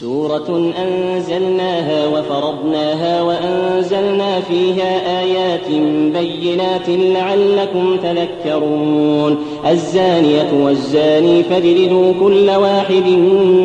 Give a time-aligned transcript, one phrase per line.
[0.00, 5.68] سورة أنزلناها وفرضناها وأنزلنا فيها آيات
[6.12, 9.38] بينات لعلكم تذكرون.
[9.70, 13.08] الزانية والزاني فاجلدوا كل واحد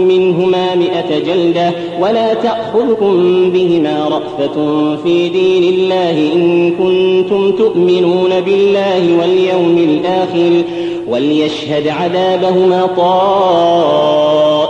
[0.08, 4.56] منهما مئة جلدة ولا تأخذكم بهما رأفة
[4.96, 10.64] في دين الله إن كنتم تؤمنون بالله واليوم الآخر
[11.08, 12.86] وليشهد عذابهما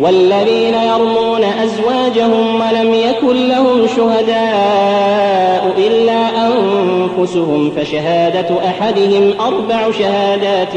[0.00, 10.76] والذين يرمون أزواجهم ولم يكن لهم شهداء إلا أنفسهم فشهادة أحدهم أربع شهادات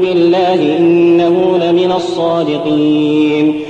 [0.00, 3.69] بالله إنه لمن الصادقين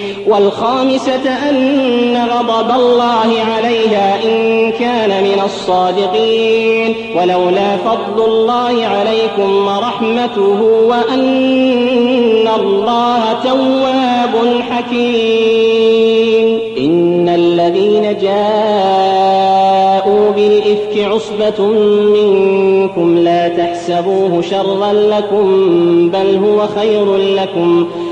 [0.27, 6.95] والخامسة أن غضب الله عليها إن كان من الصادقين.
[7.17, 16.59] ولولا فضل الله عليكم ورحمته وأن الله تواب حكيم.
[16.77, 19.51] إن الذين جاءوا
[20.31, 21.65] بالإفك عصبة
[22.15, 25.45] منكم لا تحسبوه شرا لكم
[26.09, 27.87] بل هو خير لكم.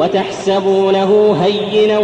[0.00, 1.98] وتحسبونه هينا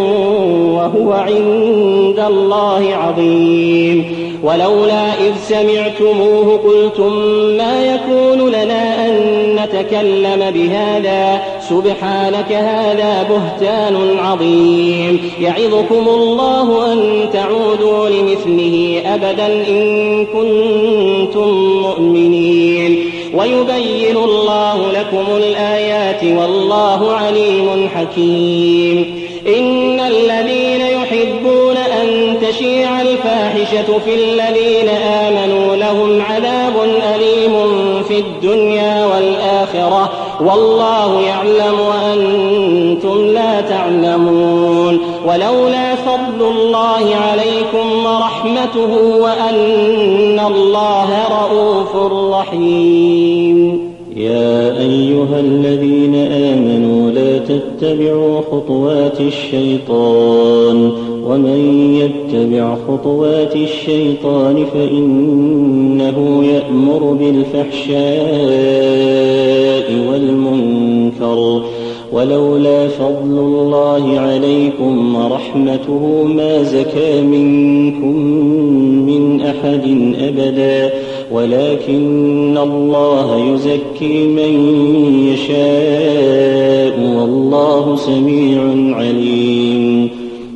[0.75, 4.27] وهو عند الله عظيم.
[4.43, 7.13] ولولا إذ سمعتموه قلتم
[7.57, 9.15] ما يكون لنا أن
[9.57, 15.31] نتكلم بهذا؟ سبحانك هذا بهتان عظيم.
[15.41, 21.49] يعظكم الله أن تعودوا لمثله أبدا إن كنتم
[21.83, 23.06] مؤمنين.
[23.37, 29.27] ويبين الله لكم الآيات والله عليم حكيم.
[29.59, 36.75] إن الذين يحبون أن تشيع الفاحشة في الذين آمنوا لهم عذاب
[37.15, 37.53] أليم
[38.09, 40.13] في الدنيا والآخرة.
[40.41, 45.01] والله يعلم وأنتم لا تعلمون.
[45.27, 50.96] ولولا فضل الله عليكم ورحمته وأن الله
[51.31, 51.97] رءوف
[52.33, 53.79] رحيم.
[54.17, 60.93] يا أيها الذين آمنوا لا تتبعوا خطوات الشيطان.
[61.27, 61.59] ومن
[62.03, 67.97] يتبع خطوات الشيطان فإنه يأمر بالفحشاء
[70.11, 71.63] والمنكر.
[72.13, 78.17] ولولا فضل الله عليكم ورحمته ما زكى منكم
[79.07, 80.91] من أحد أبدا.
[81.33, 84.53] ولكن الله يزكي من
[85.33, 88.61] يشاء والله سميع
[88.97, 90.09] عليم.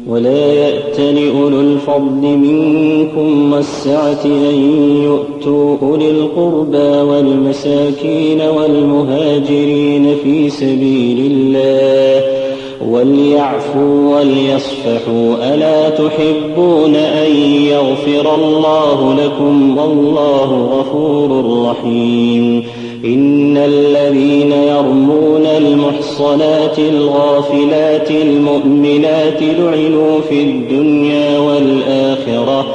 [0.09, 12.50] ولا يأت لأولو الفضل منكم والسعة أن يؤتوا أولي القربى والمساكين والمهاجرين في سبيل الله.
[12.89, 22.65] وليعفوا وليصفحوا ألا تحبون أن يغفر الله لكم والله غفور رحيم
[23.05, 32.67] إن الذين يرمون المحصنات الغافلات المؤمنات لعنوا في الدنيا والآخرة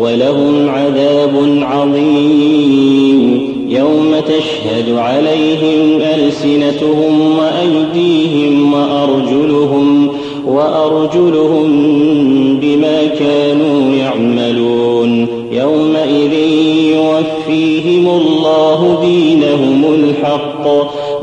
[0.00, 10.08] ولهم عذاب عظيم يوم تشهد عليهم ألسنتهم وأيديهم وأرجلهم
[10.46, 11.70] وأرجلهم
[12.60, 16.32] بما كانوا يعملون يومئذ
[16.94, 20.66] يوفيهم الله دينهم الحق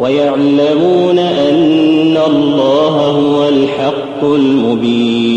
[0.02, 5.37] ويعلمون أن الله هو الحق المبين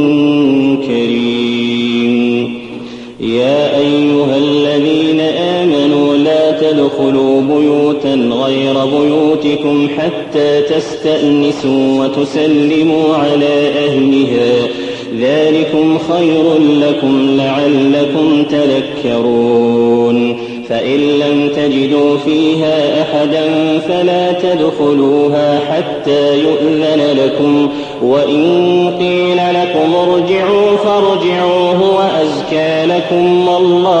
[7.01, 14.67] تدخلوا بيوتا غير بيوتكم حتى تستأنسوا وتسلموا على أهلها.
[15.19, 16.43] ذلكم خير
[16.81, 20.37] لكم لعلكم تذكرون.
[20.69, 23.43] فإن لم تجدوا فيها أحدا
[23.79, 27.69] فلا تدخلوها حتى يؤذن لكم.
[28.01, 34.00] وإن قيل لكم ارجعوا فارجعوا هو أزكى لكم والله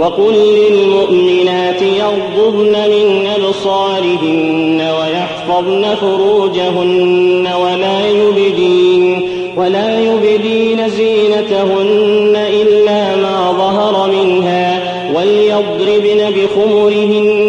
[0.00, 9.22] وقل للمؤمنات يغضضن من أبصارهن ويحفظن فروجهن ولا يبدين
[9.56, 14.82] ولا يبدين زينتهن إلا ما ظهر منها
[15.14, 17.39] وليضربن بخمرهن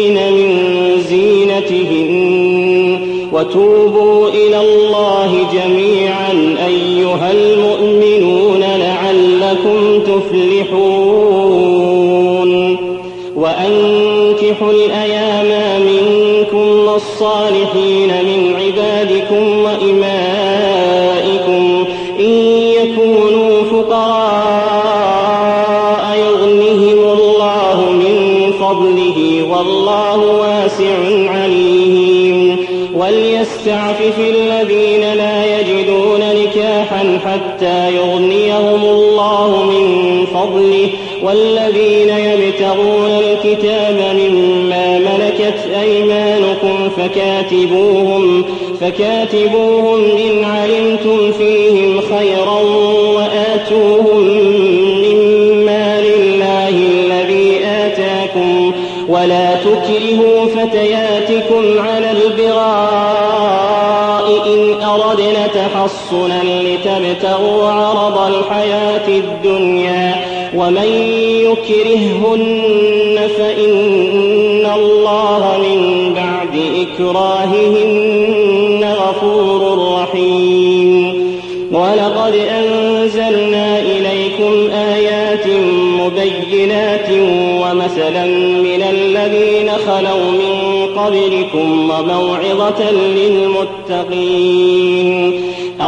[0.00, 0.50] يخفين من
[1.08, 2.20] زينتهن
[3.32, 11.30] وتوبوا إلى الله جميعا أيها المؤمنون لعلكم تفلحون
[13.36, 19.62] وأنكحوا الأيام منكم والصالحين من عبادكم
[40.40, 40.88] فضله.
[41.22, 48.44] والذين يبتغون الكتاب مما ملكت أيمانكم فكاتبوهم
[48.80, 52.60] فكاتبوهم إن علمتم فيهم خيرا
[53.16, 54.20] وآتوهم
[55.04, 58.72] مما لله الذي آتاكم.
[59.08, 63.46] ولا تكرهوا فتيات إليكم على البراء
[64.46, 70.19] إن أردنا تحصنا لتبتغوا عرض الحياة الدنيا.
[70.70, 70.90] ومن
[71.50, 75.80] يكرههن فإن الله من
[76.14, 79.60] بعد إكراههن غفور
[79.92, 81.30] رحيم.
[81.72, 85.46] ولقد أنزلنا إليكم آيات
[86.00, 87.08] مبينات
[87.62, 88.26] ومثلا
[88.62, 90.56] من الذين خلوا من
[90.96, 94.40] قبلكم وموعظة للمتقين.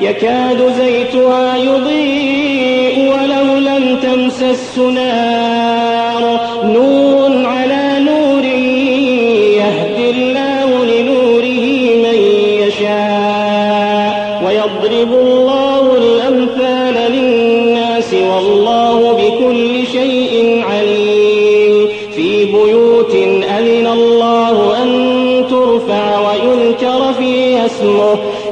[0.00, 5.67] يكاد زيتها يضيء ولو لم تمسس نار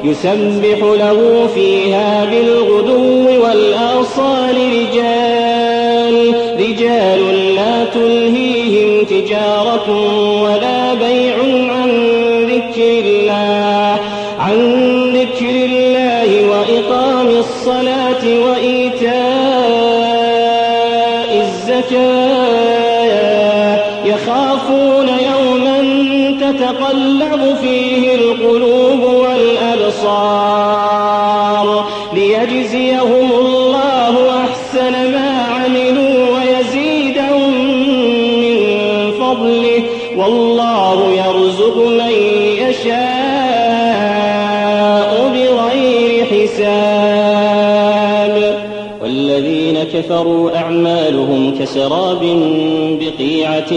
[0.03, 9.87] يسبح له فيها بالغدو والآصال رجال رجال لا تلهيهم تجارة
[49.93, 52.19] كفروا أعمالهم كسراب
[53.01, 53.73] بقيعة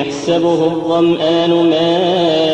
[0.00, 2.53] يحسبه الظمآن ماء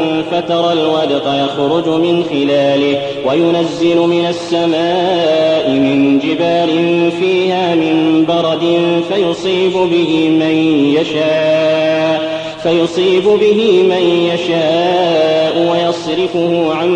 [0.31, 8.77] فترى الودق يخرج من خلاله وينزل من السماء من جبال فيها من برد
[9.13, 10.55] فيصيب به من
[11.01, 16.89] يشاء فيصيب به من يشاء ويصرفه عن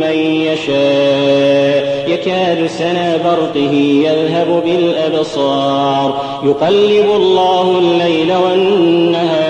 [0.00, 0.16] من
[0.52, 2.04] يشاء.
[2.08, 3.72] يكاد سنا برقه
[4.06, 6.20] يذهب بالأبصار.
[6.44, 9.49] يقلب الله الليل والنهار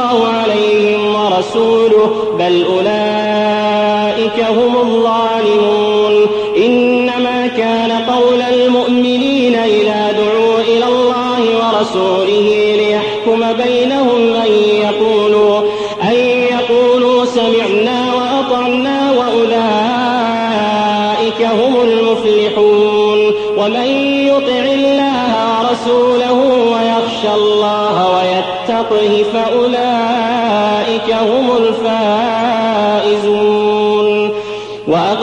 [1.55, 6.27] ورسوله بل أولئك هم الظالمون.
[6.57, 15.59] إنما كان قول المؤمنين إذا دعوا إلى الله ورسوله ليحكم بينهم أن يقولوا
[16.03, 16.15] أن
[16.51, 20.61] يقولوا سمعنا وأطعنا وأولئك
[21.41, 23.19] هم المفلحون.
[23.57, 23.87] ومن
[24.27, 26.33] يطع الله ورسوله
[26.73, 29.70] ويخشى الله ويتقه فأولئك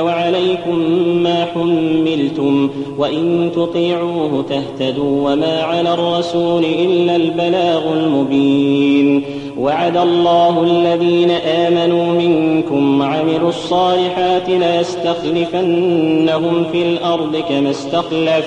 [0.00, 0.78] وعليكم
[1.22, 9.24] ما حملتم وإن تطيعوه تهتدوا وما على الرسول إلا البلاغ المبين.
[9.58, 18.44] وعد الله الذين آمنوا منكم وعملوا الصالحات ليستخلفنهم في الأرض كما استخلف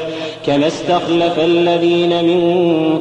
[0.50, 2.42] كما استخلف الذين من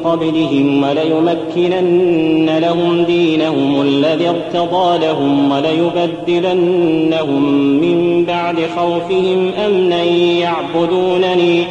[0.05, 7.43] قبلهم وليمكنن لهم دينهم الذي ارتضى لهم وليبدلنهم
[7.81, 11.65] من بعد خوفهم أمنا يعبدونني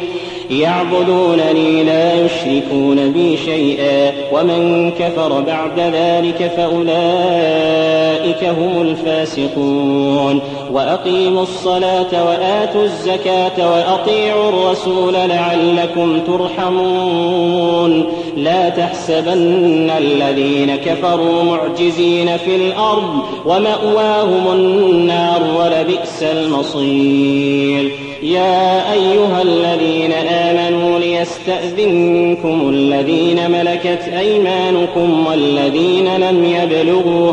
[0.50, 4.12] يعبدونني لا يشركون بي شيئا.
[4.32, 10.40] ومن كفر بعد ذلك فأولئك هم الفاسقون.
[10.72, 18.04] وأقيموا الصلاة وآتوا الزكاة وأطيعوا الرسول لعلكم ترحمون.
[18.36, 27.90] لا تحسبن الذين كفروا معجزين في الأرض ومأواهم النار ولبئس المصير.
[28.22, 37.32] يا أيها الذين آمنوا ليستأذنكم الذين ملكت أيمانكم والذين لم يبلغوا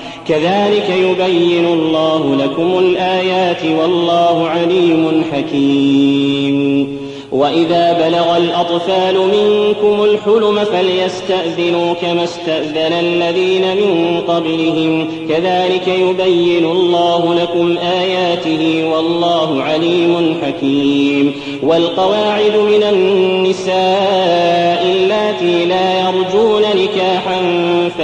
[0.31, 6.97] كذلك يبين الله لكم الآيات والله عليم حكيم.
[7.31, 15.07] وإذا بلغ الأطفال منكم الحلم فليستأذنوا كما استأذن الذين من قبلهم.
[15.29, 21.33] كذلك يبين الله لكم آياته والله عليم حكيم.
[21.63, 26.63] والقواعد من النساء اللاتي لا يرجون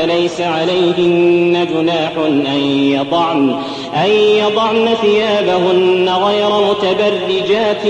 [0.08, 3.56] فليس عليهن جناح أن يضعن
[3.96, 7.84] أن يضعن ثيابهن غير متبرجات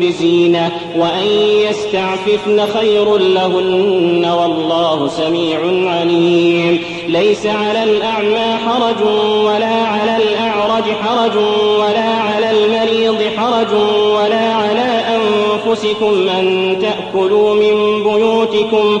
[0.00, 1.26] بزينة وأن
[1.68, 5.58] يستعففن خير لهن والله سميع
[5.92, 6.80] عليم.
[7.08, 9.02] ليس على الأعمى حرج
[9.44, 11.36] ولا على الأعرج حرج
[11.78, 13.72] ولا على المريض حرج
[14.14, 19.00] ولا على أنفسكم أن تأكلوا من بيوتكم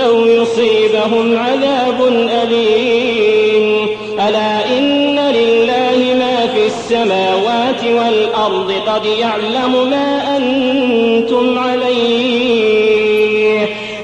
[0.00, 2.06] أو يصيبهم عذاب
[2.42, 3.86] أليم.
[4.28, 12.62] ألا إن لله ما في السماوات والأرض قد يعلم ما أنتم عليه.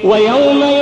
[0.03, 0.78] ويوم